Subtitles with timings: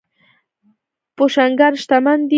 [1.15, 2.29] بوشونګان شتمن دي.